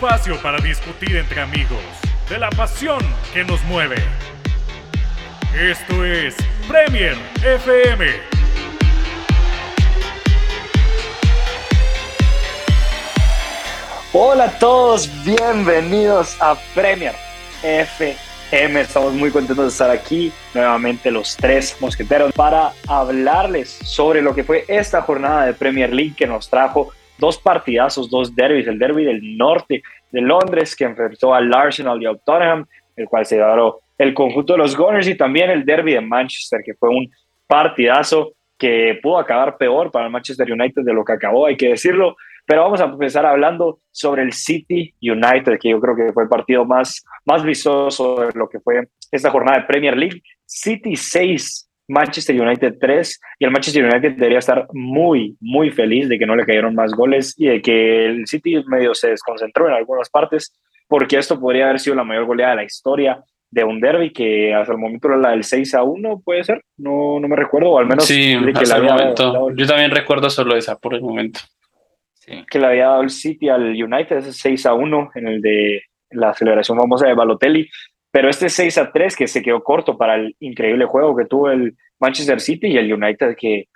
[0.00, 1.78] espacio para discutir entre amigos
[2.30, 3.00] de la pasión
[3.34, 3.96] que nos mueve.
[5.54, 6.34] Esto es
[6.66, 8.06] Premier FM.
[14.14, 17.14] Hola a todos, bienvenidos a Premier
[17.62, 18.80] FM.
[18.80, 24.44] Estamos muy contentos de estar aquí nuevamente los tres mosqueteros para hablarles sobre lo que
[24.44, 29.04] fue esta jornada de Premier League que nos trajo dos partidazos, dos derbis, el derby
[29.04, 32.66] del norte de Londres que enfrentó al Arsenal y al Tottenham,
[32.96, 36.62] el cual se dio el conjunto de los Gunners y también el derby de Manchester,
[36.64, 37.08] que fue un
[37.46, 41.68] partidazo que pudo acabar peor para el Manchester United de lo que acabó, hay que
[41.68, 42.16] decirlo.
[42.46, 46.28] Pero vamos a empezar hablando sobre el City United, que yo creo que fue el
[46.28, 50.22] partido más, más vistoso de lo que fue esta jornada de Premier League.
[50.44, 56.18] City 6, Manchester United 3 y el Manchester United debería estar muy, muy feliz de
[56.18, 59.74] que no le cayeron más goles y de que el City medio se desconcentró en
[59.74, 63.80] algunas partes, porque esto podría haber sido la mayor goleada de la historia de un
[63.80, 67.26] derby que hasta el momento era la del 6 a 1, puede ser, no, no
[67.26, 69.50] me recuerdo, o al menos sí, hasta el momento.
[69.56, 71.40] Yo también recuerdo solo esa por el momento.
[72.14, 72.44] Sí.
[72.48, 75.82] Que le había dado el City al United, ese 6 a 1 en el de
[76.12, 77.68] la celebración famosa de Balotelli,
[78.10, 81.50] pero este 6 a 3 que se quedó corto para el increíble juego que tuvo
[81.50, 83.68] el Manchester City y el United que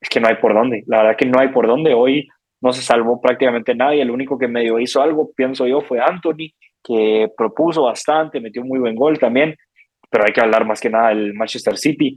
[0.00, 0.84] es que no hay por dónde.
[0.86, 1.92] La verdad que no hay por dónde.
[1.94, 2.28] Hoy
[2.60, 4.02] no se salvó prácticamente nadie.
[4.02, 8.68] El único que medio hizo algo, pienso yo, fue Anthony, que propuso bastante, metió un
[8.68, 9.56] muy buen gol también.
[10.10, 12.16] Pero hay que hablar más que nada del Manchester City.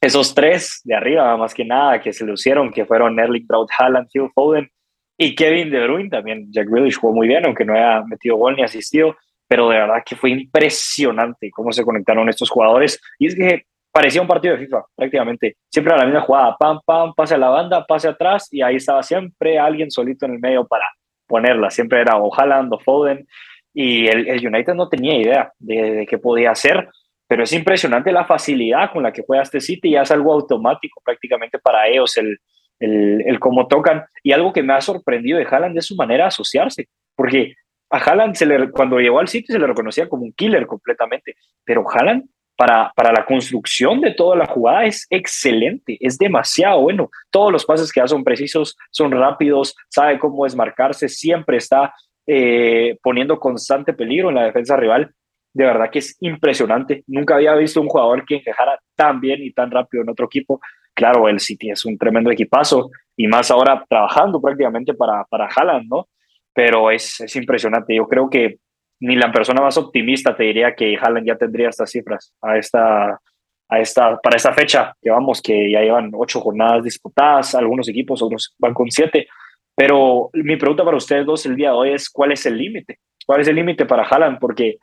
[0.00, 4.08] Esos tres de arriba, más que nada, que se lucieron, que fueron Erling Braut Haaland,
[4.12, 4.68] Phil Foden
[5.16, 6.10] y Kevin De Bruyne.
[6.10, 9.14] También Jack Grealish jugó muy bien, aunque no haya metido gol ni asistido
[9.52, 12.98] pero de verdad que fue impresionante cómo se conectaron estos jugadores.
[13.18, 15.56] Y es que parecía un partido de FIFA, prácticamente.
[15.70, 18.76] Siempre era la misma jugada, pam, pam, pase a la banda, pase atrás, y ahí
[18.76, 20.86] estaba siempre alguien solito en el medio para
[21.26, 21.68] ponerla.
[21.68, 23.26] Siempre era o Haaland o Foden,
[23.74, 26.88] y el, el United no tenía idea de, qué podía hacer,
[27.28, 31.02] pero es impresionante la facilidad con la que juega este City, ya es algo automático
[31.04, 32.38] prácticamente para ellos el,
[32.80, 34.02] el, el cómo tocan.
[34.22, 37.52] Y algo que me ha sorprendido de Haaland es su manera de asociarse, porque
[37.92, 41.36] a Haaland se le, cuando llegó al sitio se le reconocía como un killer completamente,
[41.62, 42.24] pero Haaland
[42.56, 47.10] para, para la construcción de toda la jugada es excelente, es demasiado bueno.
[47.30, 51.94] Todos los pases que da son precisos, son rápidos, sabe cómo desmarcarse, siempre está
[52.26, 55.12] eh, poniendo constante peligro en la defensa rival.
[55.52, 57.04] De verdad que es impresionante.
[57.08, 60.60] Nunca había visto un jugador que encajara tan bien y tan rápido en otro equipo.
[60.94, 65.88] Claro, el City es un tremendo equipazo y más ahora trabajando prácticamente para, para Haaland,
[65.90, 66.08] ¿no?
[66.54, 67.94] Pero es, es impresionante.
[67.94, 68.58] Yo creo que
[69.00, 73.20] ni la persona más optimista te diría que Haaland ya tendría estas cifras a esta,
[73.68, 78.22] a esta, para esta fecha, que vamos, que ya llevan ocho jornadas disputadas, algunos equipos,
[78.22, 79.26] otros van con siete.
[79.74, 82.98] Pero mi pregunta para ustedes dos el día de hoy es, ¿cuál es el límite?
[83.26, 84.38] ¿Cuál es el límite para Haaland?
[84.38, 84.78] Porque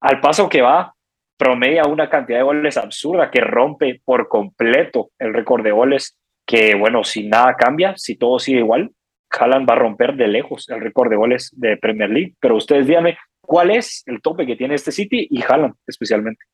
[0.00, 0.94] al paso que va,
[1.36, 6.74] promedia una cantidad de goles absurda que rompe por completo el récord de goles, que
[6.74, 8.90] bueno, si nada cambia, si todo sigue igual,
[9.30, 12.86] Haaland va a romper de lejos el récord de goles de Premier League, pero ustedes
[12.86, 16.44] díganme, ¿cuál es el tope que tiene este City y Haaland especialmente?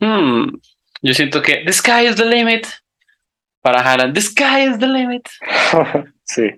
[0.00, 0.48] Hmm,
[1.02, 2.66] yo siento que the sky is the limit
[3.60, 5.28] para Haaland, the sky is the limit.
[6.24, 6.50] sí.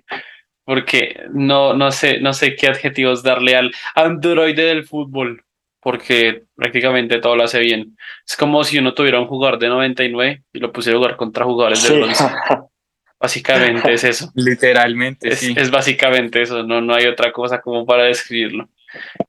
[0.63, 5.45] Porque no, no, sé, no sé qué adjetivos darle al androide del fútbol,
[5.79, 7.97] porque prácticamente todo lo hace bien.
[8.25, 11.45] Es como si uno tuviera un jugador de 99 y lo pusiera a jugar contra
[11.45, 12.23] jugadores de bronce.
[13.19, 14.31] Básicamente es eso.
[14.35, 15.29] Literalmente.
[15.29, 18.69] Es, es, básicamente eso, no, no hay otra cosa como para describirlo.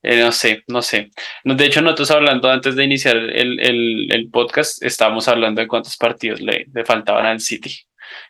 [0.03, 1.10] Eh, no sé, no sé.
[1.44, 5.97] De hecho, nosotros hablando antes de iniciar el, el, el podcast, estábamos hablando de cuántos
[5.97, 7.75] partidos le, le, faltaban al City.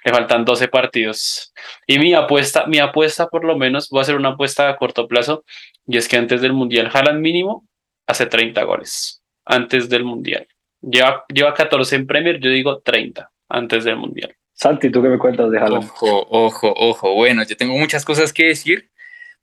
[0.05, 1.53] Le faltan 12 partidos.
[1.87, 5.07] Y mi apuesta, mi apuesta por lo menos, voy a hacer una apuesta a corto
[5.07, 5.45] plazo,
[5.87, 7.69] y es que antes del Mundial, Haaland mínimo
[8.07, 9.23] hace 30 goles.
[9.45, 10.47] Antes del Mundial.
[10.81, 14.35] Lleva, lleva 14 en Premier, yo digo 30 antes del Mundial.
[14.59, 15.85] Santi, ¿tú qué me cuentas de Haaland?
[15.85, 17.15] Ojo, ojo, ojo.
[17.15, 18.91] Bueno, yo tengo muchas cosas que decir.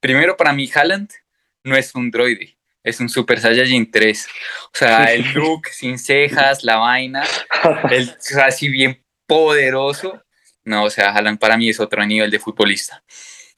[0.01, 1.09] Primero, para mí, Haaland
[1.63, 4.27] no es un droide, es un Super Saiyajin 3.
[4.65, 7.23] O sea, el look sin cejas, la vaina,
[7.89, 8.13] el,
[8.43, 10.21] así bien poderoso.
[10.65, 13.01] No, o sea, Haaland para mí es otro nivel de futbolista.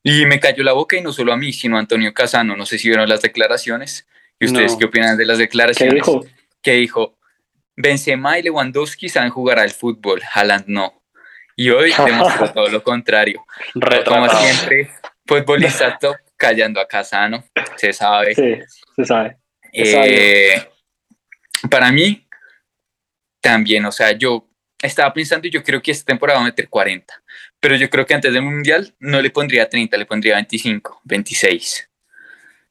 [0.03, 2.56] Y me cayó la boca y no solo a mí, sino a Antonio Casano.
[2.56, 4.07] No sé si vieron las declaraciones.
[4.39, 5.92] ¿Y ustedes qué opinan de las declaraciones?
[5.92, 6.25] ¿Qué dijo?
[6.62, 7.18] Que dijo,
[7.75, 10.96] Benzema y Lewandowski saben jugar al fútbol, Haaland no.
[11.57, 13.45] Y hoy demostró todo lo contrario.
[14.06, 14.89] Como siempre,
[15.25, 17.44] futbolista top, callando a Casano,
[17.75, 18.36] se sabe.
[18.36, 18.56] Sí,
[18.95, 19.38] se sabe.
[19.74, 20.63] Eh,
[21.69, 22.25] para mí,
[23.42, 24.48] también, o sea, yo
[24.81, 27.24] estaba pensando y yo creo que esta temporada va a meter 40,
[27.60, 31.89] pero yo creo que antes del Mundial no le pondría 30, le pondría 25, 26.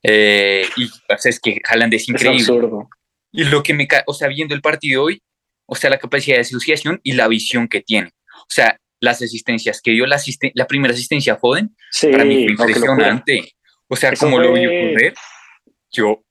[0.04, 2.42] Eh, y o sea, es que Haaland es increíble.
[2.42, 2.88] Es absurdo.
[3.32, 5.20] Y lo que me, o sea, viendo el partido hoy,
[5.66, 8.12] o sea, la capacidad de asociación y la visión que tiene.
[8.48, 10.20] O sea, las asistencias que dio la,
[10.54, 13.52] la primera asistencia a Foden, Sí, para mí fue no, impresionante.
[13.88, 15.14] o sea, Eso como lo vio fue- correr,
[15.92, 16.22] yo.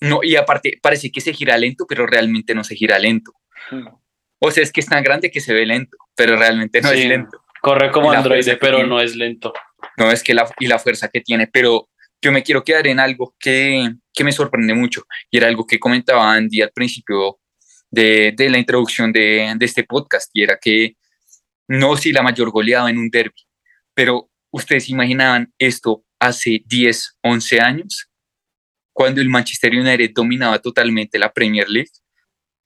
[0.00, 3.32] No, y aparte, parece que se gira lento, pero realmente no se gira lento.
[4.38, 7.00] O sea, es que es tan grande que se ve lento, pero realmente no Sí.
[7.02, 7.40] es lento.
[7.62, 8.88] Corre como que pero tiene.
[8.90, 9.52] no es lento.
[9.96, 11.88] No es que la, y la fuerza que tiene, pero
[12.20, 15.78] yo me quiero quedar en algo que, que me sorprende mucho y era algo que
[15.78, 17.38] comentaba Andy al principio
[17.90, 20.96] de, de la introducción de, de este podcast y era que
[21.68, 23.46] no si la mayor goleada en un derby,
[23.94, 28.10] pero ustedes imaginaban esto hace 10, 11 años,
[28.92, 31.90] cuando el Manchester United dominaba totalmente la Premier League.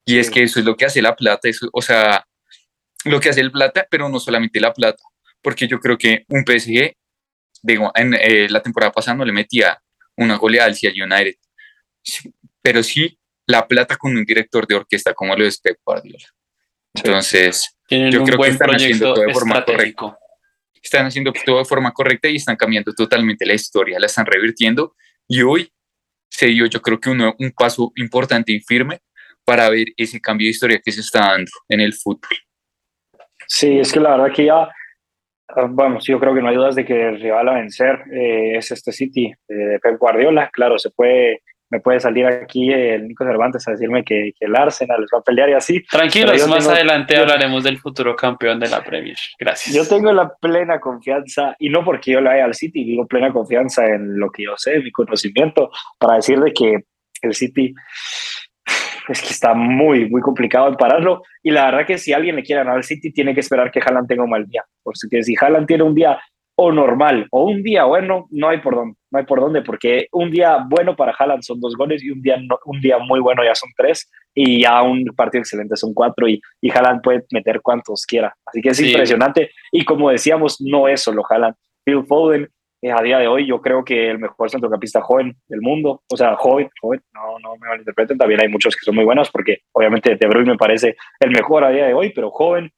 [0.04, 2.26] Y es que eso es lo que hace la plata, eso, o sea,
[3.04, 5.02] lo que hace el plata, pero no solamente la plata,
[5.42, 6.94] porque yo creo que un PSG,
[7.62, 9.82] digo, en eh, la temporada pasada no le metía
[10.16, 11.36] una goleada al al United,
[12.62, 16.26] pero sí la plata con un director de orquesta como lo es Pep Guardiola.
[17.04, 20.18] Entonces, Tienen Yo un creo que están haciendo todo de forma estratégico.
[20.82, 24.94] están haciendo todo de forma correcta y están cambiando totalmente la historia, la están revirtiendo
[25.26, 25.72] y hoy
[26.30, 29.00] se dio yo creo que uno- un paso importante y firme
[29.44, 32.28] para ver ese cambio de historia que se está dando en el fútbol.
[33.46, 34.62] Sí, es que la verdad que ya,
[35.48, 38.56] ah, vamos, yo creo que no hay dudas de que el rival a vencer eh,
[38.58, 40.50] es este City eh, de Pep Guardiola.
[40.52, 44.56] Claro, se puede, me puede salir aquí el Nico Cervantes a decirme que, que el
[44.56, 45.82] Arsenal les va a pelear y así.
[45.90, 49.16] Tranquilos, más tengo- adelante yo- hablaremos del futuro campeón de la Premier.
[49.38, 49.74] Gracias.
[49.74, 53.32] Yo tengo la plena confianza, y no porque yo le vaya al City, digo plena
[53.32, 56.78] confianza en lo que yo sé, mi conocimiento, para decir de que
[57.22, 57.74] el City
[59.08, 61.22] es que está muy, muy complicado en pararlo.
[61.42, 63.80] Y la verdad que si alguien le quiere ganar al City, tiene que esperar que
[63.80, 64.62] Haaland tenga un mal día.
[64.82, 66.18] Porque si Haaland tiene un día
[66.60, 70.08] o normal o un día bueno, no hay por dónde, no hay por dónde, porque
[70.10, 73.20] un día bueno para Haaland son dos goles y un día, no- un día muy
[73.20, 77.24] bueno ya son tres y ya un partido excelente son cuatro y, y Haaland puede
[77.30, 78.34] meter cuantos quiera.
[78.44, 78.90] Así que es Sí.
[78.90, 81.54] impresionante y como decíamos, no es solo Haaland.
[81.84, 82.48] Phil Foden,
[82.82, 86.16] eh, a día de hoy, yo creo que el mejor centrocampista joven del mundo, o
[86.16, 89.58] sea, joven, joven, no, no me malinterpreten, también hay muchos que son muy buenos, porque
[89.72, 92.70] obviamente De Bruyne me parece el mejor a día de hoy, pero joven,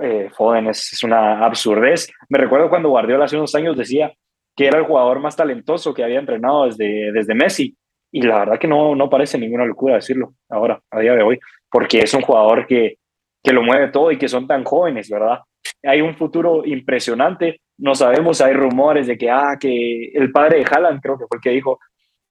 [0.00, 2.08] eh, Foden es, es una absurdez.
[2.28, 4.12] Me recuerdo cuando Guardiola hace unos años decía
[4.56, 7.76] que era el jugador más talentoso que había entrenado desde, desde Messi,
[8.12, 11.40] y la verdad que no, no parece ninguna locura decirlo ahora, a día de hoy,
[11.68, 12.98] porque es un jugador que,
[13.42, 15.40] que lo mueve todo y que son tan jóvenes, ¿verdad?
[15.82, 20.64] Hay un futuro impresionante, no sabemos, hay rumores de que, ah, que el padre de
[20.64, 21.80] Haaland, creo que fue el que dijo,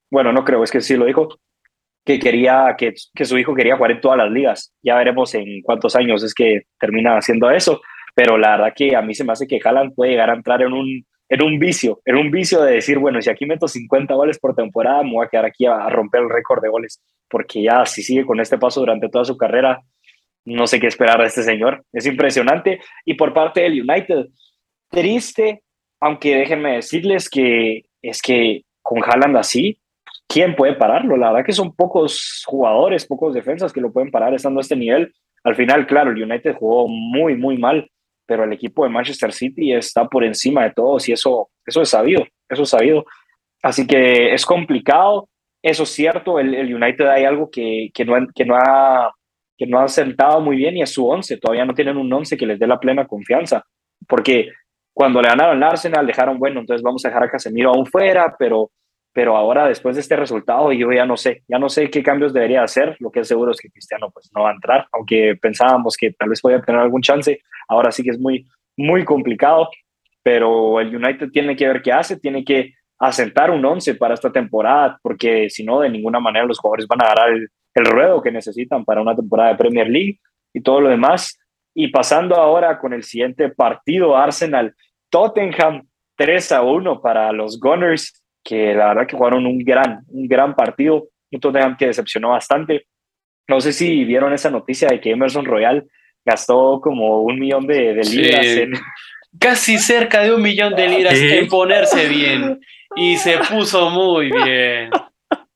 [0.10, 1.28] bueno, no creo, es que sí lo dijo,
[2.06, 4.74] que quería, que, que su hijo quería jugar en todas las ligas.
[4.82, 7.82] Ya veremos en cuántos años es que termina haciendo eso,
[8.14, 10.62] pero la verdad que a mí se me hace que Haaland puede llegar a entrar
[10.62, 14.14] en un, en un vicio, en un vicio de decir, bueno, si aquí meto 50
[14.14, 17.64] goles por temporada, me voy a quedar aquí a, romper el récord de goles, porque
[17.64, 19.82] ya si sigue con este paso durante toda su carrera,
[20.46, 21.86] no sé qué esperar de este señor.
[21.94, 22.82] Es impresionante.
[23.06, 24.28] Y por parte del United,
[24.90, 25.64] triste,
[26.02, 29.80] aunque déjenme decirles que es que con Haaland así,
[30.28, 31.18] ¿quién puede pararlo?
[31.18, 34.76] La verdad que son pocos jugadores, pocos defensas que lo pueden parar estando a este
[34.76, 35.14] nivel.
[35.44, 37.90] Al final, claro, el United jugó muy, muy mal,
[38.26, 41.90] pero el equipo de Manchester City está por encima de todos y eso, eso es
[41.90, 43.06] sabido, eso es sabido.
[43.62, 45.30] Así que es complicado,
[45.62, 49.14] eso es cierto, el, el United hay algo que, que, no, que, no ha,
[49.58, 52.36] que no ha sentado muy bien y es su once, todavía no tienen un once
[52.36, 53.64] que les dé la plena confianza,
[54.08, 54.50] porque
[54.94, 58.36] cuando le ganaron al Arsenal dejaron, bueno, entonces vamos a dejar a Casemiro aún fuera,
[58.38, 58.72] pero,
[59.14, 62.34] pero ahora después de este resultado yo ya no sé, ya no sé qué cambios
[62.34, 65.38] debería hacer, lo que es seguro es que Cristiano pues no va a entrar, aunque
[65.40, 69.70] pensábamos que tal vez podía tener algún chance, ahora sí que es muy, muy complicado,
[70.24, 74.32] pero el United tiene que ver qué hace, tiene que asentar un once para esta
[74.32, 78.22] temporada, porque si no, de ninguna manera los jugadores van a dar el, el ruedo
[78.22, 80.20] que necesitan para una temporada de Premier League
[80.54, 81.38] y todo lo demás.
[81.76, 84.74] Y pasando ahora con el siguiente partido, Arsenal,
[85.10, 90.28] Tottenham 3 a 1 para los Gunners, que la verdad que jugaron un gran, un
[90.28, 92.88] gran partido, un Tottenham que decepcionó bastante.
[93.48, 95.86] No sé si vieron esa noticia de que Emerson Royal
[96.26, 98.60] gastó como un millón de, de libras Sí.
[98.62, 98.74] en,
[99.40, 101.40] Casi cerca de un millón de libras ¿Qué?
[101.40, 102.60] en ponerse bien.
[102.96, 104.92] Y se puso muy bien.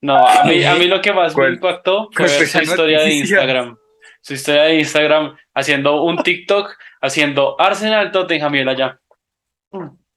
[0.01, 3.01] No, a mí, a mí lo que más me ¿Cuál- impactó fue ver su historia
[3.01, 3.13] de?
[3.13, 3.77] Instagram.
[4.22, 9.00] Su historia de Instagram haciendo un TikTok, haciendo Arsenal Tottenham y él allá.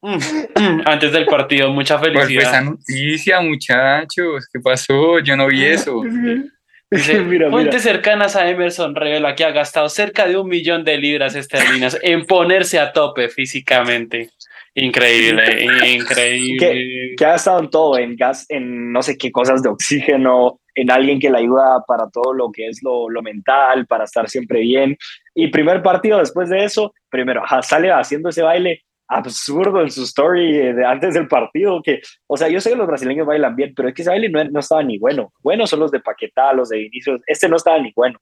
[0.86, 2.64] Antes del partido, mucha ¿Cuál fue esa felicidad.
[2.64, 4.48] noticia, muchachos?
[4.52, 5.18] ¿Qué pasó?
[5.20, 6.02] Yo no vi eso.
[6.90, 7.50] Dice, Mira, mira.
[7.50, 11.96] fuentes cercanas a Emerson revela que ha gastado cerca de un millón de libras esterlinas
[12.02, 14.30] en ponerse a tope físicamente.
[14.74, 17.14] Increíble, increíble.
[17.16, 20.90] Que, ha estado en todo, en gas, en no sé qué cosas de oxígeno, en
[20.90, 24.60] alguien que le ayuda para todo lo que es lo, lo mental, para estar siempre
[24.60, 24.96] bien.
[25.34, 30.72] Y primer partido después de eso, primero, sale haciendo ese baile absurdo en su story
[30.72, 33.88] de antes del partido, que, o sea, yo sé que los brasileños bailan bien, pero
[33.88, 35.32] es que ese baile no, no estaba ni bueno.
[35.42, 38.18] Buenos son los de Paquetá, los de Vinicius, este no estaba ni bueno.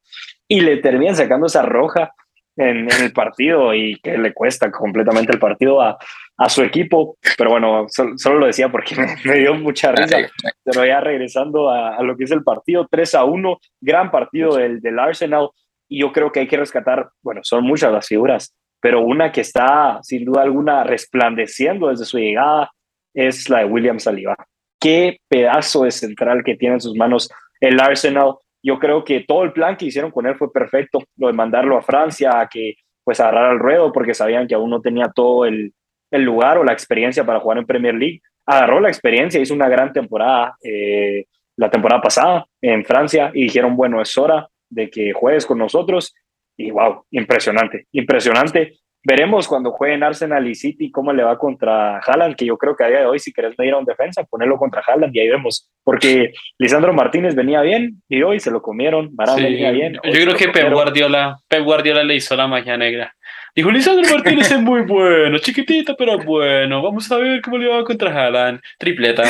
[0.49, 2.13] Y le terminan sacando esa roja
[2.57, 5.99] en, el partido y que le cuesta completamente el partido a,
[6.39, 7.19] a su equipo.
[7.37, 10.19] Pero bueno, solo lo decía porque me, dio mucha risa.
[10.65, 14.57] Pero ya regresando a, a, lo que es el partido, 3 a 1, gran partido
[14.57, 15.51] del, del Arsenal.
[15.87, 19.41] Y yo creo que hay que rescatar, bueno, son muchas las figuras, pero una que
[19.41, 22.71] está sin duda alguna resplandeciendo desde su llegada
[23.15, 24.37] es la de William Saliba.
[24.81, 27.31] Qué pedazo de central que tiene en sus manos
[27.61, 31.29] el Arsenal yo creo que todo el plan que hicieron con él fue perfecto, lo
[31.29, 34.81] de mandarlo a Francia a que pues agarrar el ruedo porque sabían que aún no
[34.81, 35.73] tenía todo el,
[36.11, 38.21] el lugar o la experiencia para jugar en Premier League.
[38.45, 41.25] Agarró la experiencia, hizo una gran temporada eh,
[41.57, 46.15] la temporada pasada en Francia y dijeron, bueno, es hora de que juegues con nosotros.
[46.59, 48.75] Y wow, impresionante, impresionante.
[49.05, 52.83] Veremos cuando jueguen Arsenal y City cómo le va contra Haaland, que yo creo que
[52.83, 55.29] a día de hoy, si querés medir a un defensa, ponerlo contra Haaland y ahí
[55.29, 55.71] vemos.
[55.85, 59.15] Porque Lisandro Martínez venía bien y hoy se lo comieron.
[59.37, 59.95] venía bien.
[60.03, 63.15] Yo creo que Pep Guardiola, Pep Guardiola le hizo la magia negra.
[63.55, 66.83] Dijo, Lisandro Martínez es muy bueno, chiquitito, pero bueno.
[66.83, 68.61] Vamos a ver cómo le va contra Haaland.
[68.79, 69.23] Tripleta.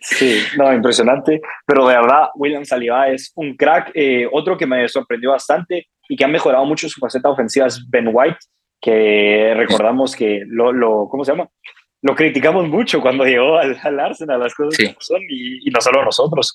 [0.00, 1.40] Sí, no, impresionante.
[1.66, 3.90] Pero de verdad, William Saliba es un crack.
[3.94, 7.84] Eh, otro que me sorprendió bastante y que ha mejorado mucho su faceta ofensiva es
[7.88, 8.38] Ben White
[8.80, 11.48] que recordamos que lo, lo, ¿cómo se llama?
[12.02, 15.80] Lo criticamos mucho cuando llegó al, al Arsenal, las cosas que son, y, y, no
[15.80, 16.54] solo nosotros,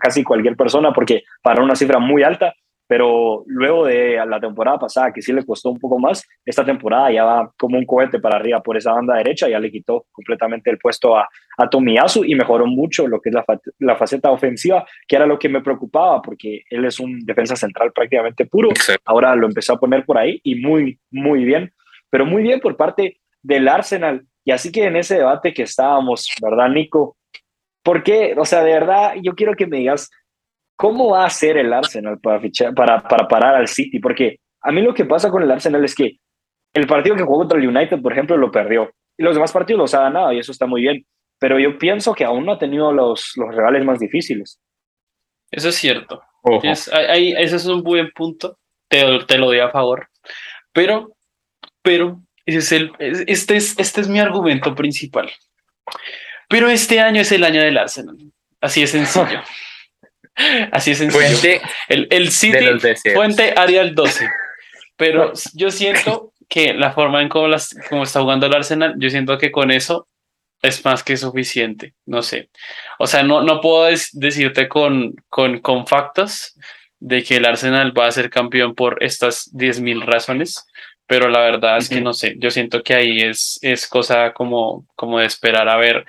[0.00, 2.54] casi cualquier persona, porque para una cifra muy alta,
[2.88, 7.12] pero luego de la temporada pasada, que sí le costó un poco más, esta temporada
[7.12, 10.70] ya va como un cohete para arriba por esa banda derecha, ya le quitó completamente
[10.70, 11.28] el puesto a,
[11.58, 13.44] a Tomiyasu y mejoró mucho lo que es la,
[13.80, 17.92] la, faceta ofensiva, que era lo que me preocupaba, porque él es un defensa central
[17.92, 18.70] prácticamente puro,
[19.04, 21.72] ahora lo empezó a poner por ahí y muy, muy bien,
[22.08, 24.24] pero muy bien por parte del Arsenal.
[24.44, 27.18] Y así que en ese debate que estábamos, ¿verdad, Nico?
[27.82, 28.34] ¿Por qué?
[28.38, 30.10] O sea, de verdad, yo quiero que me digas,
[30.78, 33.98] ¿Cómo va a ser el Arsenal para, fichar, para, para parar al City?
[33.98, 36.18] Porque a mí lo que pasa con el Arsenal es que
[36.72, 38.88] el partido que jugó contra el United, por ejemplo, lo perdió.
[39.16, 41.04] Y los demás partidos los ha ganado y eso está muy bien.
[41.40, 44.60] Pero yo pienso que aún no ha tenido los, los rivales más difíciles.
[45.50, 46.22] Eso es cierto.
[46.62, 48.56] Es, ese es un buen punto.
[48.86, 50.08] Te, te, lo doy a favor.
[50.72, 51.10] Pero,
[51.82, 55.28] pero, ese es el, este, es, este es mi argumento principal.
[56.48, 58.16] Pero este año es el año del Arsenal.
[58.60, 59.42] Así es sencillo.
[60.72, 61.24] Así es sencillo.
[61.24, 62.66] Fuente el, el City,
[63.14, 64.28] fuente Arial 12.
[64.96, 69.10] Pero yo siento que la forma en cómo, las, cómo está jugando el Arsenal, yo
[69.10, 70.08] siento que con eso
[70.62, 71.94] es más que suficiente.
[72.06, 72.50] No sé.
[72.98, 76.54] O sea, no, no puedo decirte con, con, con factos
[76.98, 80.66] de que el Arsenal va a ser campeón por estas 10.000 razones,
[81.06, 82.34] pero la verdad es que no sé.
[82.38, 86.04] Yo siento que ahí es, es cosa como, como de esperar a ver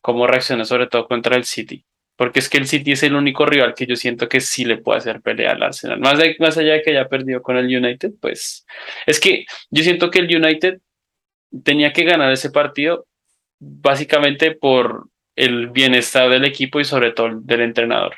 [0.00, 1.84] cómo reacciona, sobre todo contra el City
[2.16, 4.78] porque es que el City es el único rival que yo siento que sí le
[4.78, 5.98] puede hacer pelea al Arsenal.
[5.98, 8.64] Más, más allá de que haya perdido con el United, pues
[9.06, 10.78] es que yo siento que el United
[11.64, 13.06] tenía que ganar ese partido
[13.58, 18.16] básicamente por el bienestar del equipo y sobre todo del entrenador.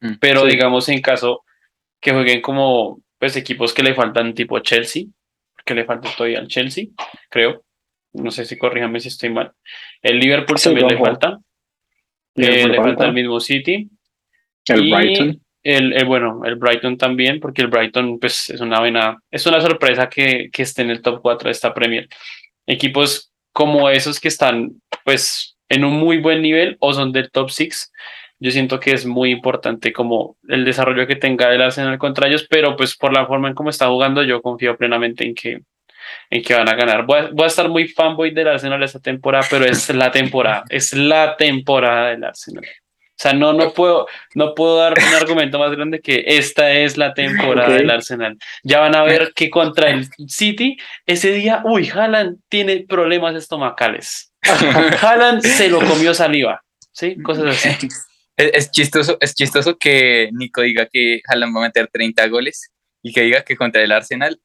[0.00, 1.44] Mm, Pero digamos en caso
[2.00, 5.04] que jueguen como pues equipos que le faltan tipo Chelsea,
[5.64, 6.86] que le falta todavía al Chelsea,
[7.28, 7.62] creo.
[8.12, 9.52] No sé si corríjame si estoy mal.
[10.02, 11.38] El Liverpool también le falta
[12.34, 13.88] le falta el mismo City.
[14.66, 15.40] El Brighton.
[15.62, 20.08] El, bueno, el Brighton también, porque el Brighton pues, es una buena, es una sorpresa
[20.08, 22.08] que, que esté en el top 4 de esta Premier.
[22.66, 27.50] Equipos como esos que están pues en un muy buen nivel o son del top
[27.50, 27.92] 6,
[28.38, 32.46] yo siento que es muy importante como el desarrollo que tenga el Arsenal contra ellos,
[32.48, 35.60] pero pues por la forma en cómo está jugando yo confío plenamente en que
[36.30, 37.04] en que van a ganar.
[37.04, 41.36] Voy a, estar muy fanboy del Arsenal esta temporada, pero es la temporada, es la
[41.36, 42.64] temporada del Arsenal.
[42.64, 46.96] O sea, no, no, puedo, no puedo dar un argumento más grande que esta es
[46.96, 48.38] la temporada del Arsenal.
[48.62, 54.32] Ya van a ver que contra el City, ese día, uy, Haaland tiene problemas estomacales.
[55.02, 56.62] Haaland se lo comió saliva,
[56.92, 57.20] ¿sí?
[57.22, 57.88] Cosas así.
[58.38, 62.70] Es, es, chistoso, es chistoso que Nico diga que Haaland va a meter 30 goles
[63.02, 64.40] y que diga que contra el Arsenal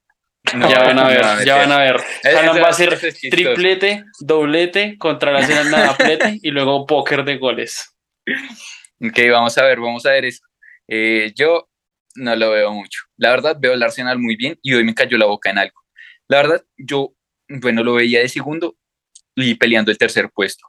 [0.54, 2.02] ya van a ver, ya van a ver.
[2.24, 3.00] Haaland va a hacer
[3.30, 7.96] triplete, doblete contra la Arsenal nadaplete y luego póker de goles.
[9.02, 10.44] Ok, vamos a ver, vamos a ver eso.
[10.88, 11.70] Eh, yo
[12.16, 13.02] no lo veo mucho.
[13.18, 15.82] La verdad, veo el Arsenal muy bien y hoy me cayó la boca en algo.
[16.28, 17.14] La verdad, yo,
[17.50, 18.78] bueno, lo veía de segundo
[19.36, 20.66] y peleando el tercer puesto.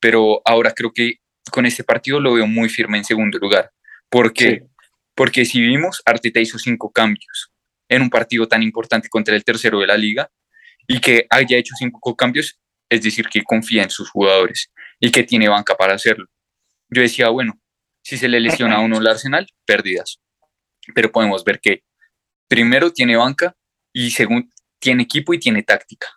[0.00, 1.14] Pero ahora creo que
[1.50, 3.70] con este partido lo veo muy firme en segundo lugar.
[4.08, 4.66] ¿Por qué?
[5.14, 7.52] Porque si vimos, Arteta hizo cinco cambios
[7.88, 10.30] en un partido tan importante contra el tercero de la liga
[10.86, 15.22] y que haya hecho cinco cambios, es decir, que confía en sus jugadores y que
[15.22, 16.26] tiene banca para hacerlo.
[16.88, 17.60] Yo decía, bueno,
[18.02, 20.20] si se le lesiona a uno el Arsenal, pérdidas.
[20.94, 21.82] Pero podemos ver que
[22.48, 23.54] primero tiene banca
[23.92, 26.08] y segundo tiene equipo y tiene táctica.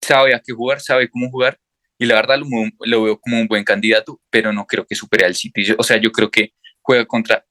[0.00, 1.58] Sabe a qué jugar, sabe cómo jugar
[1.98, 5.34] y la verdad lo, veo como un buen candidato, pero no creo que supere al
[5.34, 5.74] City.
[5.76, 7.44] o sea, yo creo que juega contra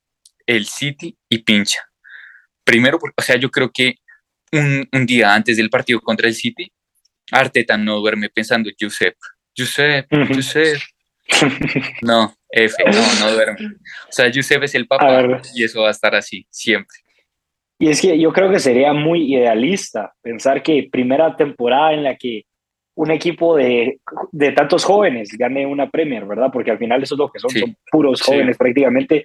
[0.46, 1.80] el City y pincha.
[2.64, 3.96] Primero, o sea, yo creo que
[4.52, 6.72] un, un día antes del partido contra el City,
[7.32, 9.16] Arteta no duerme pensando, Josep,
[9.58, 10.78] Josep, Josep.
[12.02, 13.68] No, F, no, no duerme.
[14.10, 16.98] O sea, Josep es el papá y eso va a estar así, siempre.
[17.80, 22.16] Y es que yo creo que sería muy idealista pensar que primera temporada en la
[22.16, 22.46] que
[22.96, 24.00] un equipo de,
[24.32, 26.50] de tantos jóvenes gane una Premier, ¿verdad?
[26.52, 29.24] Porque al final eso es lo que son, son puros jóvenes prácticamente.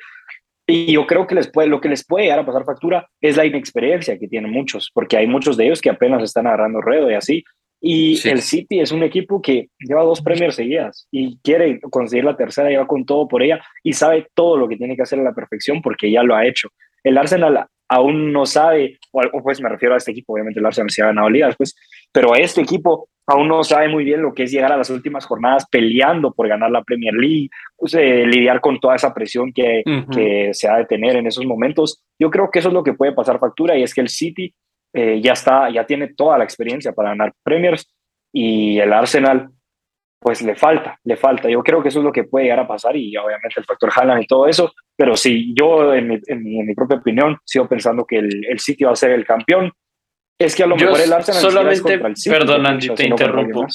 [0.70, 3.38] Y yo creo que les puede, lo que les puede llegar a pasar factura es
[3.38, 7.10] la inexperiencia que tienen muchos, porque hay muchos de ellos que apenas están agarrando ruedo
[7.10, 7.42] y así.
[7.80, 12.36] Y el City es un equipo que lleva dos Premier seguidas y quiere conseguir la
[12.36, 15.22] tercera, lleva con todo por ella y sabe todo lo que tiene que hacer a
[15.22, 16.68] la perfección porque ya lo ha hecho.
[17.02, 20.90] El Arsenal aún no sabe, o pues me refiero a este equipo, obviamente el Arsenal
[20.90, 21.74] se ha ganado ligas, pues,
[22.12, 25.26] pero este equipo aún no sabe muy bien lo que es llegar a las últimas
[25.26, 29.82] jornadas peleando por ganar la Premier League, pues, eh, lidiar con toda esa presión que,
[30.10, 32.02] que se ha de tener en esos momentos.
[32.18, 34.54] Yo creo que eso es lo que puede pasar factura y es que el City
[34.94, 37.86] eh, ya está, ya tiene toda la experiencia para ganar Premiers
[38.32, 39.50] y el Arsenal
[40.20, 41.48] pues le falta, le falta.
[41.48, 43.90] Yo creo que eso es lo que puede llegar a pasar y obviamente el factor
[43.94, 48.04] Haaland y todo eso, pero sí, yo en mi, en mi, propia opinión sigo pensando
[48.04, 49.70] que el, el City va a ser el campeón.
[50.38, 53.66] Es que a lo mejor el Arsenal solamente, el perdón Andy, te interrumpo,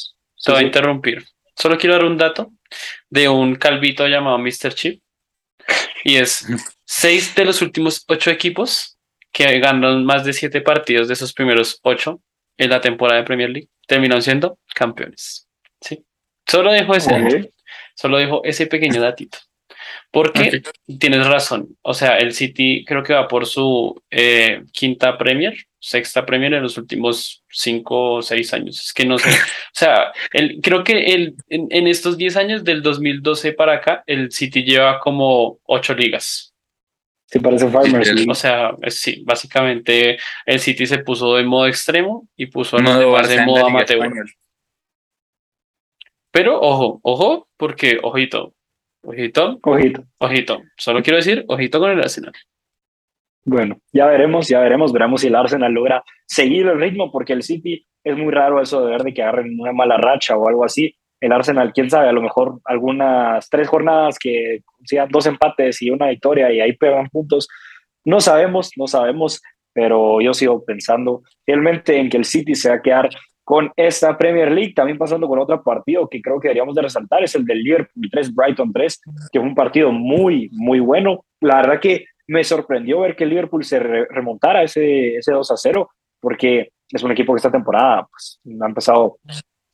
[0.44, 1.26] te voy a interrumpir.
[1.56, 2.52] Solo quiero dar un dato
[3.10, 4.74] de un calvito llamado Mr.
[4.74, 5.04] Chip
[6.04, 6.48] y es
[6.86, 8.98] seis de los últimos ocho equipos
[9.32, 12.22] que ganaron más de siete partidos de esos primeros ocho
[12.58, 15.48] en la temporada de Premier League terminaron siendo campeones.
[15.82, 16.04] Sí.
[16.48, 17.52] Solo dejo ese,
[17.96, 19.38] solo dejo ese pequeño datito.
[20.14, 20.62] Porque
[21.00, 21.76] tienes razón.
[21.82, 26.62] O sea, el City creo que va por su eh, quinta Premier, sexta Premier en
[26.62, 28.80] los últimos cinco o seis años.
[28.80, 29.30] Es que no sé.
[29.76, 34.32] O sea, el, creo que el, en, estos diez años, del 2012 para acá, el
[34.32, 36.54] City lleva como ocho ligas.
[37.26, 42.46] Sí, parece Farmers O sea, sí, básicamente el City se puso de modo extremo y
[42.46, 44.12] puso en de modo amateur.
[46.30, 48.54] Pero ojo, ojo, porque ojito,
[49.04, 50.62] ojito, ojito, ojito.
[50.78, 52.34] Solo quiero decir, ojito con el Arsenal.
[53.46, 57.44] Bueno, ya veremos, ya veremos, veremos si el Arsenal logra seguir el ritmo, porque el
[57.44, 60.64] City es muy raro eso de ver de que agarren una mala racha o algo
[60.64, 60.96] así.
[61.20, 65.90] El Arsenal, quién sabe, a lo mejor algunas tres jornadas que sean dos empates y
[65.90, 67.48] una victoria y ahí pegan puntos.
[68.06, 69.42] No sabemos, no sabemos,
[69.74, 73.10] pero yo sigo pensando realmente en que el City se va a quedar
[73.44, 77.24] con esta Premier League, también pasando con otro partido que creo que deberíamos de resaltar,
[77.24, 79.02] es el del Liverpool 3, Brighton 3,
[79.32, 81.26] que fue un partido muy, muy bueno.
[81.42, 85.58] La verdad que me sorprendió ver que el Liverpool se remontara ese, ese 2 a
[85.58, 85.90] 0,
[86.22, 89.18] porque es un equipo que esta temporada pues, ha empezado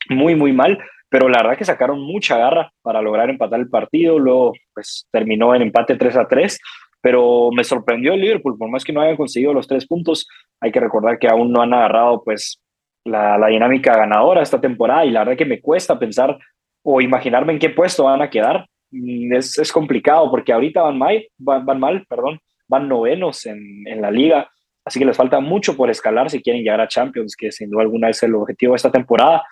[0.10, 0.80] muy, muy mal,
[1.10, 5.54] pero la verdad que sacaron mucha garra para lograr empatar el partido, luego pues terminó
[5.54, 6.60] en empate 3 a 3,
[7.02, 10.28] pero me sorprendió el Liverpool, por más que no hayan conseguido los tres puntos,
[10.60, 12.60] hay que recordar que aún no han agarrado pues
[13.06, 16.38] la, dinámica ganadora esta temporada y la verdad que me cuesta pensar
[16.84, 18.68] o imaginarme en qué puesto van a quedar.
[18.92, 24.12] Mm, es, complicado porque ahorita van mal, van, mal, perdón, van novenos en, en, la
[24.12, 24.50] liga,
[24.84, 27.84] así que les falta mucho por escalar si quieren llegar a Champions, que sin duda
[27.84, 29.44] alguna es el objetivo de esta temporada.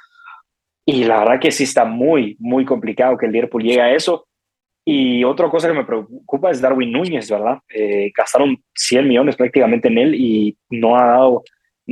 [0.86, 4.26] Y la verdad que sí está muy, muy complicado que el Liverpool llegue a eso.
[4.86, 7.60] Y otra cosa que me preocupa es Darwin Núñez, ¿verdad?
[7.68, 11.44] Eh, gastaron 100 millones prácticamente en él y no ha dado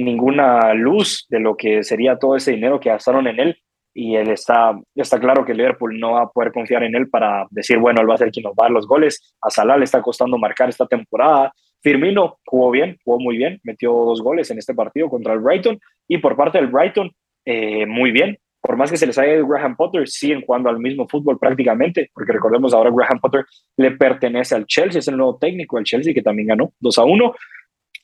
[0.03, 3.57] ninguna luz de lo que sería todo ese dinero que gastaron en él
[3.97, 7.47] y él está, está claro que Liverpool no va a poder confiar en él para
[7.49, 9.33] decir, bueno, él va a ser quien nos va a dar los goles.
[9.41, 11.53] A Salah le está costando marcar esta temporada.
[11.81, 15.79] Firmino jugó bien, jugó muy bien, metió dos goles en este partido contra el Brighton
[16.09, 17.09] y por parte del Brighton,
[17.45, 18.37] eh, muy bien.
[18.59, 22.09] Por más que se les haya ido Graham Potter, siguen jugando al mismo fútbol prácticamente,
[22.13, 23.45] porque recordemos ahora Graham Potter
[23.77, 27.03] le pertenece al Chelsea, es el nuevo técnico del Chelsea que también ganó 2 a
[27.05, 27.35] 1,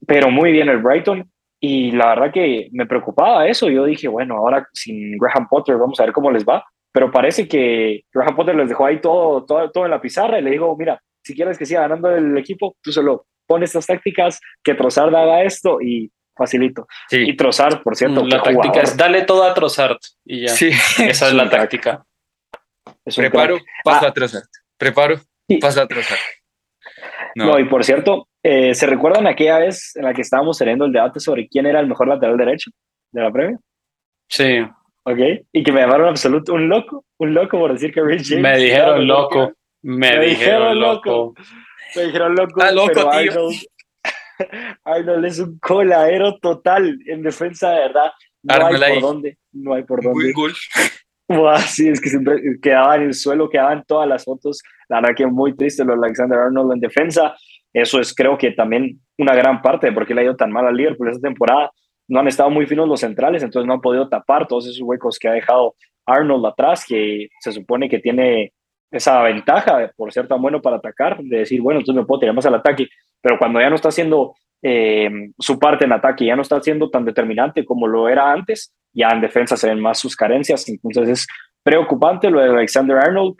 [0.07, 1.29] pero muy bien el Brighton
[1.63, 3.69] y la verdad que me preocupaba eso.
[3.69, 6.65] Yo dije, bueno, ahora sin Graham Potter vamos a ver cómo les va.
[6.91, 10.41] Pero parece que Graham Potter les dejó ahí todo, todo, todo en la pizarra y
[10.41, 14.39] le dijo, mira, si quieres que siga ganando el equipo, tú solo pones estas tácticas,
[14.63, 16.87] que Trossard haga esto y facilito.
[17.09, 17.21] Sí.
[17.29, 18.83] Y Trossard, por cierto, La táctica jugador.
[18.83, 20.49] es dale todo a Trossard y ya.
[20.49, 20.69] Sí.
[20.99, 22.03] Esa es la táctica.
[23.05, 23.67] Es Preparo, crack.
[23.83, 24.09] paso Ah.
[24.09, 24.43] a Trossard.
[24.77, 25.15] Preparo,
[25.47, 25.57] Sí.
[25.57, 26.19] paso a Trossard.
[27.35, 27.45] No.
[27.45, 30.91] No, y por cierto, eh, ¿se recuerdan aquella vez en la que estábamos teniendo el
[30.91, 32.71] debate sobre quién era el mejor lateral derecho
[33.11, 33.57] de la Premier?
[34.29, 34.59] Sí,
[35.03, 35.17] ¿Ok?
[35.51, 38.43] Y que me llamaron absoluto un loco, un loco por decir que Rich James.
[38.43, 39.53] me dijeron Claro, loco.
[39.81, 41.09] Me, Me dijeron loco.
[41.09, 41.33] loco.
[41.95, 43.31] Me dijeron loco, Está loco, pero tío.
[43.31, 43.55] Arnold,
[44.85, 48.11] Arnold es un coladero total en defensa, de verdad.
[48.43, 48.99] No Arnold hay ahí.
[48.99, 50.33] por dónde, no hay por dónde.
[50.33, 50.53] gol.
[51.27, 54.61] Buah, sí, es que siempre quedaba en el suelo, quedaban todas las fotos.
[54.89, 57.35] La verdad que muy triste lo de Alexander Arnold en defensa.
[57.73, 60.51] Eso es creo que también una gran parte de por qué le ha ido tan
[60.51, 61.71] mal al Liverpool esta temporada.
[62.07, 65.17] No han estado muy finos los centrales, entonces no han podido tapar todos esos huecos
[65.17, 68.51] que ha dejado Arnold atrás, que se supone que tiene
[68.91, 72.35] esa ventaja por ser tan bueno para atacar, de decir, bueno, entonces me puedo tirar
[72.35, 72.89] más al ataque,
[73.21, 76.89] pero cuando ya no está haciendo eh, su parte en ataque, ya no está siendo
[76.89, 81.09] tan determinante como lo era antes, ya en defensa se ven más sus carencias, entonces
[81.21, 81.27] es
[81.63, 83.35] preocupante lo de Alexander Arnold,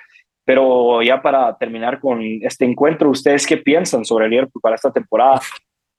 [0.46, 4.92] pero ya para terminar con este encuentro, ¿ustedes qué piensan sobre el Liverpool para esta
[4.92, 5.40] temporada?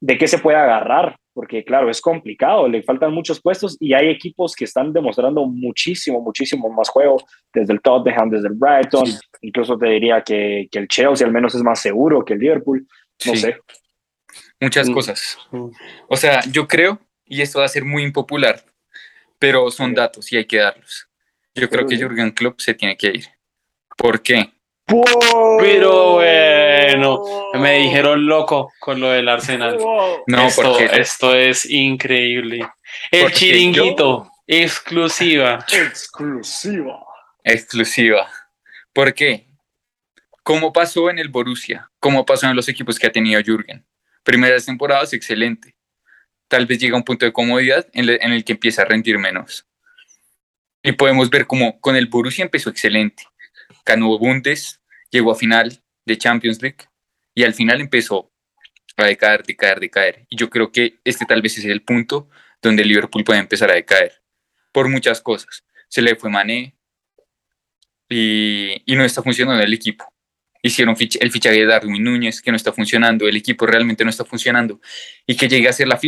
[0.01, 1.17] ¿De qué se puede agarrar?
[1.33, 6.21] Porque claro, es complicado, le faltan muchos puestos y hay equipos que están demostrando muchísimo,
[6.21, 7.17] muchísimo más juego,
[7.55, 9.07] desde el Tottenham, desde el Brighton,
[9.41, 12.87] incluso te diría que, que el Chelsea al menos es más seguro que el Liverpool,
[13.27, 13.39] no Sí.
[13.39, 13.57] sé.
[14.63, 14.93] Muchas Mm.
[14.95, 15.39] cosas.
[15.51, 15.69] Mm.
[16.09, 18.65] O sea, yo creo, y esto va a ser muy impopular,
[19.39, 21.09] pero son datos y hay que darlos.
[21.55, 21.97] Yo creo que.
[21.99, 23.27] Jürgen Klopp se tiene que ir.
[23.97, 24.53] ¿Por qué?
[25.59, 27.23] Pero bueno,
[27.55, 29.79] me dijeron loco con lo del Arsenal.
[30.27, 32.61] No, esto, porque esto es increíble.
[33.11, 35.65] El Porque chiringuito, exclusiva.
[35.73, 37.05] Exclusiva.
[37.45, 38.29] exclusiva.
[38.93, 39.47] ¿Por qué?
[40.43, 41.91] ¿Cómo pasó en el Borussia?
[42.01, 43.85] ¿Cómo pasó en los equipos que ha tenido Jürgen?
[44.23, 45.75] Primeras temporadas, excelente.
[46.49, 48.85] Tal vez llega a un punto de comodidad en, le- en el que empieza a
[48.85, 49.67] rendir menos.
[50.83, 53.25] Y podemos ver cómo con el Borussia empezó excelente.
[53.85, 54.81] Ganó Bundes,
[55.11, 56.89] llegó a final de Champions League
[57.35, 58.31] y al final empezó
[58.97, 60.27] a decaer, decaer, decaer.
[60.29, 62.29] Y yo creo que este tal vez es el punto
[62.61, 64.23] donde Liverpool puede empezar a decaer
[64.73, 65.65] por muchas cosas.
[65.89, 66.77] Se le fue Mané
[68.09, 70.13] y, y no está funcionando el equipo.
[70.63, 74.25] Hicieron el fichaje de Darwin Núñez que no está funcionando, el equipo realmente no está
[74.25, 74.81] funcionando
[75.27, 75.99] y que llegue a ser la,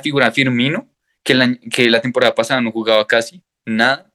[0.00, 0.88] figura Firmino
[1.24, 4.12] que la, temporada pasada no jugaba casi nada.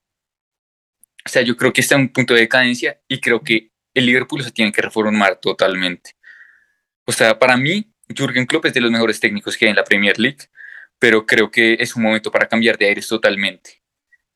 [1.26, 4.06] O sea, yo creo que está en un punto de decadencia y creo que el
[4.06, 6.16] Liverpool se tiene que reformar totalmente.
[7.06, 9.84] O sea, para mí, Jürgen Klopp es de los mejores técnicos que hay en la
[9.84, 10.48] Premier League,
[10.98, 13.84] pero creo que es un momento para cambiar de aires totalmente.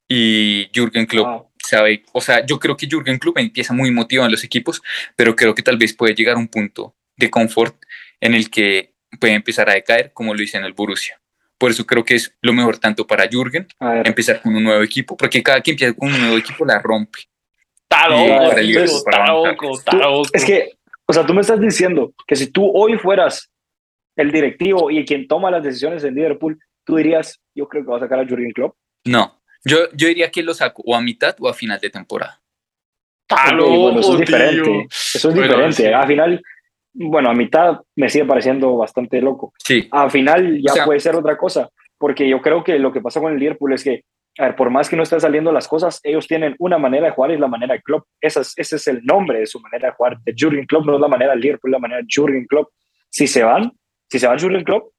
[0.08, 1.48] Y Jürgen Klopp.
[1.68, 4.82] Sabe, o sea, yo creo que Jürgen Klopp empieza muy motivado en los equipos,
[5.16, 7.76] pero creo que tal vez puede llegar a un punto de confort
[8.20, 11.20] en el que puede empezar a decaer como lo hice en el Borussia.
[11.58, 13.68] Por eso creo que es lo mejor tanto para Jürgen
[14.04, 17.20] empezar con un nuevo equipo, porque cada que empieza con un nuevo equipo la rompe.
[17.90, 20.30] Está loco, está loco, está loco.
[20.34, 20.74] es que,
[21.06, 23.50] o sea, tú me estás diciendo que si tú hoy fueras
[24.16, 27.98] el directivo y quien toma las decisiones en Liverpool, tú dirías, yo creo que va
[27.98, 28.76] a sacar a Jurgen Klopp.
[29.06, 29.37] No,
[29.68, 32.40] yo, yo diría que lo saco o a mitad o a final de temporada.
[33.30, 34.62] Está Ok, bueno, eso es diferente.
[34.64, 34.82] tío.
[34.90, 35.76] Eso es Bueno, diferente.
[35.76, 35.86] sí.
[35.88, 36.42] Al final,
[36.94, 39.54] bueno, a mitad me sigue pareciendo bastante loco.
[39.64, 42.92] Sí, Al final ya O sea- puede ser otra cosa, porque yo creo que lo
[42.94, 44.04] que pasa con el Liverpool es que,
[44.40, 47.12] a ver, por más que no estén saliendo las cosas, ellos tienen una manera de
[47.12, 48.06] jugar y es la manera de Klopp.
[48.22, 50.18] Esa es- ese es el nombre de su manera de jugar.
[50.24, 52.70] De Jurgen Klopp no es la manera del Liverpool, es la manera de Jurgen Klopp.
[53.10, 53.72] Si se van,
[54.10, 54.94] si se va Jurgen Klopp,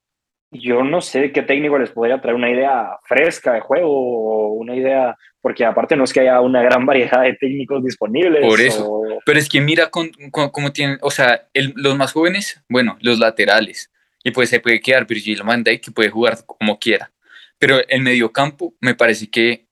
[0.51, 4.75] yo no sé qué técnico les podría traer una idea fresca de juego o una
[4.75, 8.47] idea, porque aparte no es que haya una gran variedad de técnicos disponibles.
[8.47, 8.91] Por eso.
[8.91, 12.63] o- pero es que mira con, con- cómo tienen, o sea, el- los más jóvenes,
[12.69, 13.91] bueno, los laterales,
[14.25, 17.11] y pues se puede quedar Virgil van que puede jugar como quiera.
[17.59, 19.67] Pero el mediocampo me parece que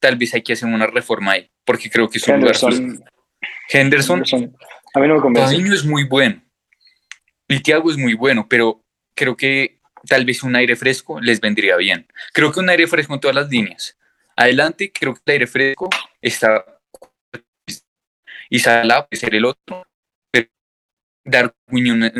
[0.00, 2.72] tal vez hay que hacer una reforma ahí, porque creo que es un Henderson.
[3.70, 4.56] Henderson, Henderson,
[4.94, 5.56] a mí no me convence.
[5.56, 6.40] Es muy bueno
[7.48, 8.80] y Thiago es muy bueno, pero
[9.14, 9.73] creo que
[10.06, 12.06] tal vez un aire fresco les vendría bien.
[12.32, 13.96] Creo que un aire fresco en todas las líneas.
[14.36, 15.90] Adelante, creo que el aire fresco
[16.20, 16.64] está
[18.50, 19.86] y Salah puede ser el otro,
[20.30, 20.48] pero
[21.24, 22.12] Darwin,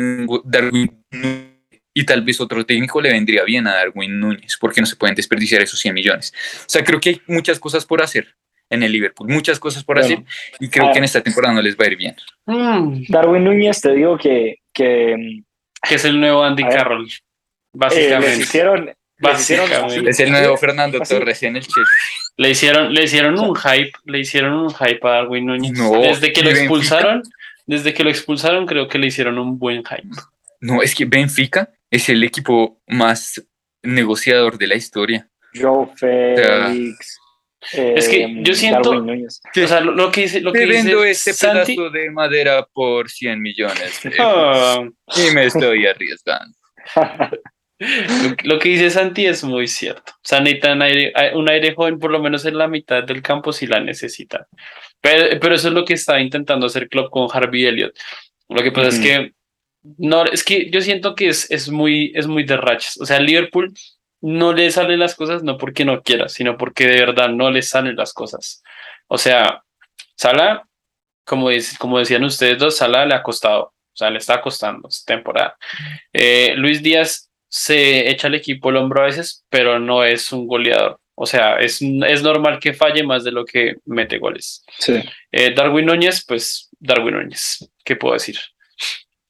[0.43, 1.55] Darwin Núñez
[1.93, 5.15] y tal vez otro técnico le vendría bien a Darwin Núñez, porque no se pueden
[5.15, 6.33] desperdiciar esos 100 millones.
[6.61, 8.35] O sea, creo que hay muchas cosas por hacer
[8.69, 10.25] en el Liverpool, muchas cosas por Bueno, hacer,
[10.59, 12.15] y creo que en esta temporada no les va a ir bien.
[12.47, 15.43] Mm, Darwin Núñez, te digo que, que
[15.87, 16.87] que es el nuevo Andy A
[17.79, 17.97] Carroll.
[17.97, 18.43] eh, les Básicamente.
[18.43, 20.09] hicieron, les hicieron Básicamente.
[20.09, 21.83] Es el nuevo Fernando Así- Torres en el Chelsea.
[22.37, 25.71] Le hicieron, le hicieron un hype, le hicieron un hype a Darwin Núñez.
[25.73, 26.63] No, desde que lo Benfica.
[26.65, 27.23] expulsaron,
[27.65, 30.09] desde que lo expulsaron, creo que le hicieron un buen hype.
[30.59, 33.41] No, es que Benfica es el equipo más
[33.83, 35.27] negociador de la historia.
[35.53, 37.19] Joe Félix.
[37.71, 41.01] es que yo eh, siento, o sea, lo, lo que dice, lo que Te vendo
[41.03, 44.83] dice este Santi, pedazo de madera por 100 millones de euros Ah,
[45.15, 46.55] y me estoy arriesgando.
[48.43, 50.13] lo, que dice Santi es muy cierto.
[50.13, 53.51] O sea, necesitan aire, un aire joven, por lo menos en la mitad del campo,
[53.51, 54.45] si la necesitan.
[55.01, 57.95] Pero, pero eso es lo que está intentando hacer Klopp con Harvey Elliott.
[58.49, 59.03] Lo que pasa es Ujú.
[59.03, 59.33] que
[59.97, 62.97] no, es que yo siento que es, es muy, es muy de rachas.
[62.99, 63.73] O sea, Liverpool
[64.21, 67.61] no le salen las cosas no porque no quiera, sino porque de verdad no le
[67.61, 68.63] salen las cosas.
[69.07, 69.63] O sea,
[70.15, 70.63] Salah,
[71.25, 73.63] como, dice- como decían ustedes dos, Salah le ha costado.
[73.63, 75.57] O sea, le está costando esta temporada.
[76.11, 77.24] Eh, Luis Díaz
[77.57, 80.99] se echa al equipo el hombro a veces, pero no es un goleador.
[81.15, 84.65] O sea, es, es normal que falle más de lo que mete goles.
[84.77, 85.01] Sí.
[85.31, 88.37] Eh, Darwin Núñez, pues Darwin Núñez, ¿qué puedo decir?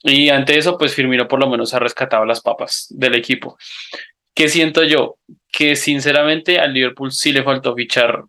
[0.02, 3.60] Y ante eso, pues Firmino por lo menos ha rescatado las papas del equipo.
[4.34, 5.20] ¿Qué siento yo?
[5.52, 8.24] Que sinceramente al Liverpool sí le faltó fichar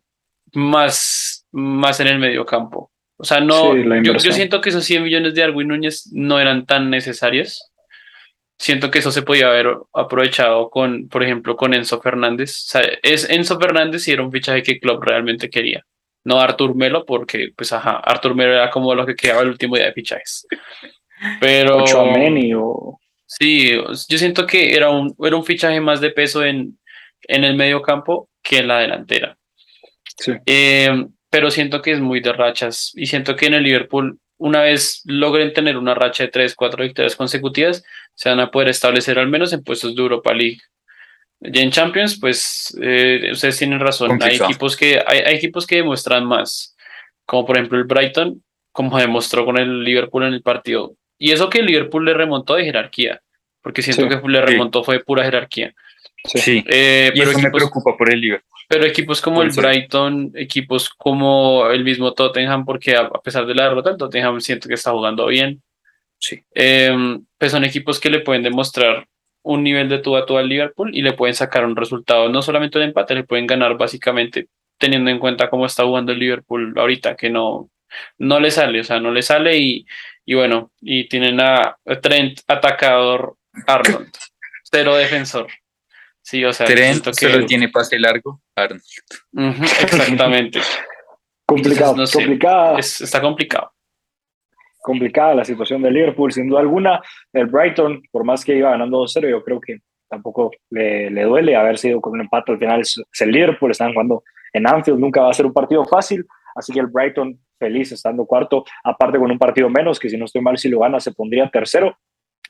[0.52, 2.92] más, más en el medio campo.
[3.16, 6.38] O sea, no, Sí, yo, yo siento que esos 100 millones de Darwin Núñez no
[6.38, 7.72] eran tan necesarios.
[8.58, 12.50] Siento que eso se podía haber aprovechado con, por ejemplo, con Enzo Fernández.
[12.50, 15.84] O sea, es Enzo Fernández y era un fichaje que Klopp realmente quería
[16.26, 19.76] no Artur Melo, porque, pues, ajá, Artur Melo era como lo que quedaba el último
[19.76, 20.44] día de fichajes.
[21.40, 22.98] Pero O Tchouaméni o...
[23.24, 26.80] sí, yo siento que era un, era un fichaje más de peso en,
[27.28, 29.38] en el medio campo que en la delantera.
[30.18, 30.32] Sí.
[30.46, 34.62] Eh, pero siento que es muy de rachas y siento que en el Liverpool, una
[34.62, 37.82] vez logren tener una racha de tres, cuatro victorias consecutivas,
[38.14, 40.58] se van a poder establecer al menos en puestos de Europa League.
[41.40, 44.18] Ya en Champions, pues eh, ustedes tienen razón.
[44.22, 46.74] Hay equipos, que, hay, hay equipos que demuestran más,
[47.26, 50.94] como por ejemplo el Brighton, como demostró con el Liverpool en el partido.
[51.18, 53.20] Y eso que el Liverpool le remontó de jerarquía,
[53.62, 54.08] porque siento Sí.
[54.22, 54.44] que le Sí.
[54.46, 55.74] remontó fue pura jerarquía.
[56.26, 56.38] Sí.
[56.38, 56.64] Sí.
[56.66, 58.50] Eh, Y pero, eso me equipos, preocupa por el Liverpool.
[58.68, 59.60] pero equipos como el Sí.
[59.60, 64.40] Brighton, equipos como el mismo Tottenham, porque a, a pesar de la derrota, el Tottenham
[64.40, 65.62] siento que está jugando bien.
[66.18, 66.42] Sí.
[66.54, 66.94] Eh,
[67.38, 69.06] pues son equipos que le pueden demostrar
[69.42, 72.42] un nivel de tú a tú al Liverpool y le pueden sacar un resultado, no
[72.42, 76.74] solamente un empate, le pueden ganar básicamente teniendo en cuenta cómo está jugando el Liverpool
[76.76, 77.70] ahorita, que no,
[78.18, 79.86] no le sale, o sea, no le sale y,
[80.24, 83.36] y bueno, y tienen a Trent atacador
[83.66, 84.10] Arnold,
[84.64, 85.46] cero defensor.
[86.28, 88.40] Sí, o sea, siento que solo tiene pase largo.
[88.56, 88.82] Arnold.
[89.82, 90.58] Exactamente.
[91.46, 92.12] Complicado, Entonces, no sé.
[92.26, 93.70] complicada, Es- está complicado.
[94.82, 97.00] complicada la situación del Liverpool, sin duda alguna.
[97.32, 101.54] El Brighton, por más que iba ganando 2-0, yo creo que tampoco le, le duele
[101.54, 102.80] haber sido con un empate al final.
[102.80, 106.24] Es es el Liverpool, están jugando en Anfield, nunca va a ser un partido fácil,
[106.56, 110.24] así que el Brighton feliz estando cuarto, aparte con un partido menos, que si no
[110.24, 111.96] estoy mal, si lo gana se pondría tercero.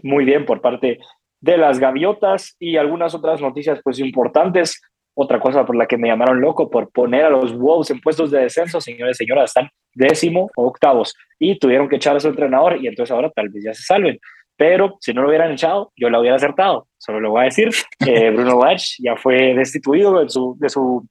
[0.03, 0.99] Muy bien por parte
[1.47, 4.83] de las gaviotas y algunas otras noticias pues importantes.
[5.15, 8.31] Otra cosa por la que me llamaron loco por poner a los Wolves en puestos
[8.31, 12.29] de descenso, señores y señoras, están décimo o octavos y tuvieron que echar a su
[12.29, 14.19] entrenador y entonces ahora tal vez ya se salven.
[14.59, 16.89] Pero si no lo hubieran echado, yo lo hubiera acertado.
[16.99, 17.71] Solo lo voy a decir.
[18.07, 21.07] Eh, Bruno Lach ya fue destituido de su, de su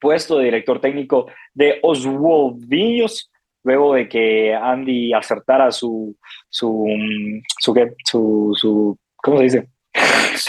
[0.00, 3.30] puesto de director técnico de Oswaldillos
[3.64, 6.16] luego de que Andy acertara su
[6.48, 6.86] su
[7.60, 7.92] su, ¿qué?
[8.04, 8.96] su, su
[9.26, 9.66] ¿cómo se dice?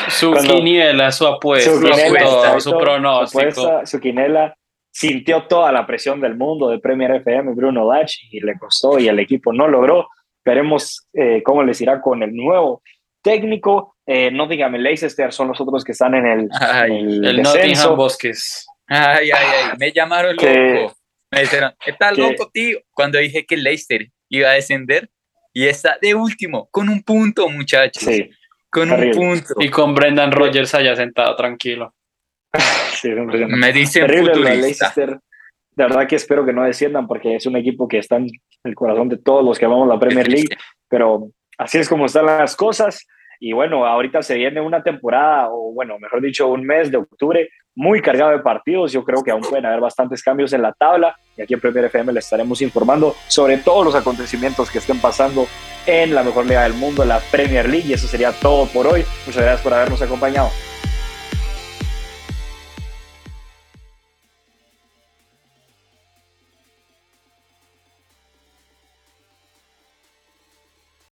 [0.09, 3.51] Su Cuando- quiniela, su apuesta, su su, quinela, todo, exacto, su pronóstico.
[3.51, 4.57] Su, apuesta, su quinela
[4.91, 9.07] sintió toda la presión del mundo de Premier FM Bruno Lach y le costó y
[9.07, 10.07] el equipo no logró.
[10.45, 12.81] Veremos eh, cómo les irá con el nuevo
[13.21, 13.95] técnico.
[14.05, 17.41] Eh, Nottingham y Leicester son los otros que están en el, Ay, en el El.
[17.41, 18.65] Nottingham Bosques.
[18.87, 20.95] Ay, ay, ay, me llamaron Que- loco.
[21.29, 22.79] Me dijeron, ¿qué tal, que- loco, tío?
[22.93, 25.09] Cuando dije que Leicester iba a descender
[25.53, 28.03] y está de último, con un punto, muchachos.
[28.03, 28.29] Sí,
[28.69, 29.19] con terrible.
[29.19, 29.53] un punto.
[29.59, 31.93] Y con Brendan Rodgers allá sentado tranquilo.
[32.93, 33.09] sí.
[33.09, 34.55] Me dicen futurista.
[34.55, 35.19] Leicester.
[35.71, 38.29] De verdad que espero que no desciendan porque es un equipo que está en
[38.63, 40.49] el corazón de todos los que amamos la Premier League,
[40.89, 43.05] pero así es como están las cosas.
[43.39, 47.49] Y bueno, ahorita se viene una temporada, o bueno, mejor dicho, un mes de octubre
[47.75, 48.91] muy cargado de partidos.
[48.91, 51.85] Yo creo que aún pueden haber bastantes cambios en la tabla y aquí en Premier
[51.85, 55.47] FM les estaremos informando sobre todos los acontecimientos que estén pasando
[55.85, 57.87] en la mejor liga del mundo, la Premier League.
[57.87, 59.05] Y eso sería todo por hoy.
[59.25, 60.49] Muchas gracias por habernos acompañado.